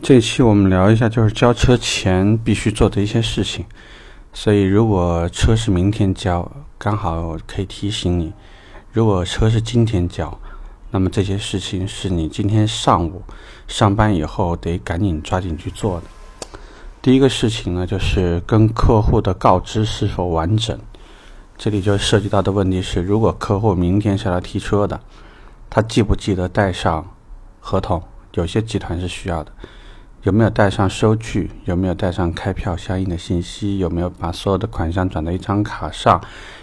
[0.00, 3.66] 这一期我们聊一下，就是交车前必须做的一些事情。
[4.32, 8.32] 所以，如果车是明天交，刚好可以提醒你；
[8.92, 10.38] 如果车是今天交，
[10.92, 13.22] 那么这些事情是你今天上午
[13.66, 16.06] 上班以后得赶紧抓紧去做的。
[17.02, 20.78] 第一个事情呢，就是跟客户的告知是否完整。
[21.56, 25.00] 这里就涉及到的问题是，如果客户明天是来提车的，
[25.68, 27.04] 他记不记得带上
[27.58, 28.00] 合同？
[28.34, 29.50] 有些集团是需要的。
[30.28, 31.50] 有没有带上收据？
[31.64, 33.78] 有没有带上开票相应的信息？
[33.78, 36.20] 有没有把所有的款项转到一张卡上？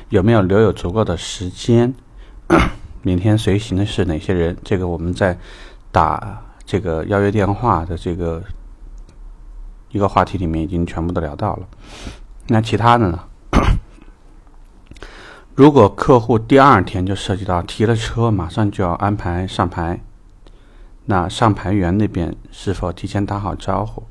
[0.09, 1.91] 有没有留有足够的时间？
[3.01, 4.55] 明天随行的是哪些人？
[4.63, 5.35] 这个我们在
[5.91, 8.43] 打这个邀约电话的这个
[9.89, 11.67] 一个话题里面已经全部都聊到了。
[12.49, 13.19] 那其他的呢？
[15.55, 19.99] 如果客户第二天就涉及到提了车，马上就要安排上牌。
[21.05, 24.03] 那上牌员那边是否提前打好招呼？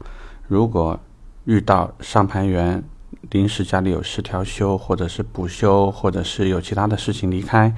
[0.46, 1.00] 如果
[1.44, 2.84] 遇到上牌员
[3.30, 7.74] 临时家里有事调休，或者是补休，或者是有其他的事情离开，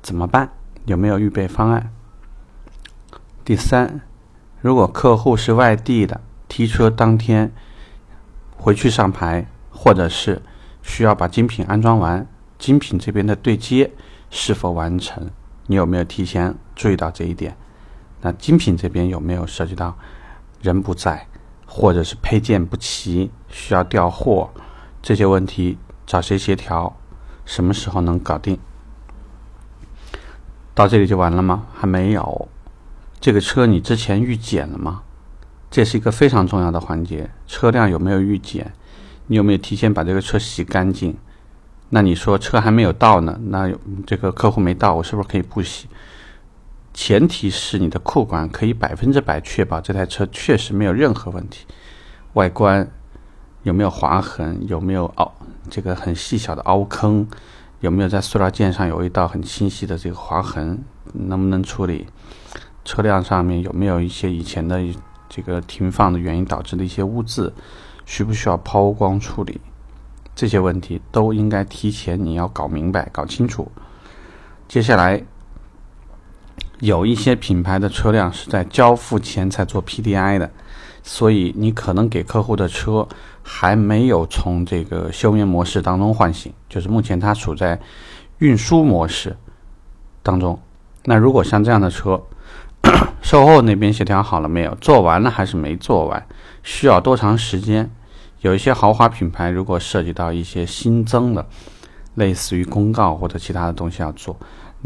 [0.00, 0.50] 怎么办？
[0.84, 1.92] 有没有预备方案？
[3.44, 4.00] 第三，
[4.60, 7.52] 如果客户是外地的，提车当天
[8.56, 10.40] 回去上牌，或者是
[10.82, 12.26] 需要把精品安装完，
[12.58, 13.90] 精品这边的对接
[14.30, 15.28] 是否完成？
[15.66, 17.56] 你有没有提前注意到这一点？
[18.20, 19.96] 那精品这边有没有涉及到
[20.62, 21.26] 人不在，
[21.66, 24.50] 或者是配件不齐，需要调货
[25.02, 25.78] 这些问题？
[26.06, 26.96] 找谁协调？
[27.44, 28.58] 什么时候能搞定？
[30.74, 31.66] 到这里就完了吗？
[31.74, 32.48] 还没有。
[33.20, 35.02] 这个车你之前预检了吗？
[35.70, 37.30] 这是一个非常重要的环节。
[37.46, 38.72] 车辆有没有预检？
[39.26, 41.16] 你有没有提前把这个车洗干净？
[41.88, 43.38] 那你说车还没有到呢？
[43.46, 43.72] 那
[44.06, 45.88] 这个客户没到，我是不是可以不洗？
[47.06, 51.64] 前提是你的库管可以百分之百确保这台车确实没有任何问题，
[52.32, 52.90] 外观
[53.62, 55.32] 有没有划痕，有没有凹
[55.70, 57.24] 这个很细小的凹坑，
[57.78, 62.08] 有没有在塑料件上有一道很清晰的这个划痕，能不能处理？
[62.84, 64.82] 车辆上面有没有一些以前的
[65.28, 67.54] 这个停放的原因导致的一些污渍，
[68.04, 69.60] 需不需要抛光处理？
[70.34, 73.70] 这些问题都应该提前你要搞明白、搞清楚。
[74.66, 75.24] 接下来。
[76.80, 80.50] 有一些品牌的车辆是在交付前才做 PDI 的，
[81.02, 83.08] 所以你可能给客户的车
[83.42, 87.80] 还没有从这个休眠模式当中唤醒，就是目前它处在
[88.38, 89.36] 运输模式
[90.22, 90.58] 当中。
[91.04, 92.20] 那如果像这样的车，
[93.22, 94.74] 售后那边协调好了没有？
[94.76, 96.26] 做完了还是没做完？
[96.62, 97.90] 需要多长时间？
[98.40, 101.46] 有一些豪华品牌如果涉及到一些新增的，
[102.14, 104.36] 类似于公告或者其他的东西要做。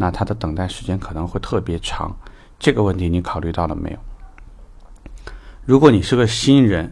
[0.01, 2.17] 那它的等待时间可能会特别长，
[2.59, 3.99] 这个问题你考虑到了没有？
[5.67, 6.91] 如果你是个新人，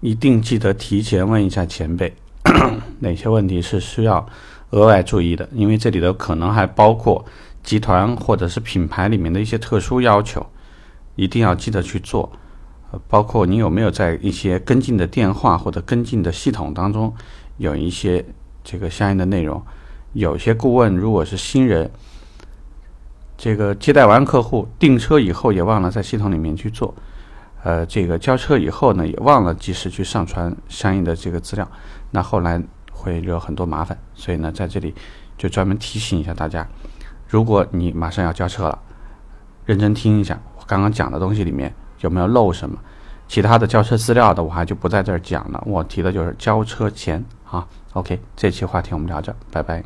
[0.00, 2.14] 一定记得提前问一下前辈，
[3.00, 4.26] 哪些问题是需要
[4.72, 7.24] 额外注意的，因为这里头可能还包括
[7.62, 10.44] 集团或者是品牌里面的一些特殊要求，
[11.16, 12.30] 一定要记得去做。
[12.90, 17.10] 呃，包括你有没有在一些跟进的电话或者跟进的系统当中
[17.56, 18.22] 有一些
[18.62, 19.62] 这个相应的内容？
[20.12, 21.90] 有些顾问如果是新人。
[23.42, 26.94] 这个接待完客户订车以后，也忘了在系统里面去做，
[27.62, 31.66] 呃，这个交车以后呢，也忘了及时去上传相应的这个资料，
[32.10, 32.62] 那后来
[32.92, 33.96] 会惹很多麻烦。
[34.14, 34.94] 所以呢，在这里
[35.38, 36.68] 就专门提醒一下大家，
[37.28, 38.78] 如果你马上要交车了，
[39.64, 42.76] 认真听一下我刚刚讲的东西里面有没有漏什么，
[43.26, 47.66] 其他的交车资料的我还就不在这儿讲了，我提的就是交车前啊。
[47.94, 49.82] OK，这期话题我们聊着，拜拜。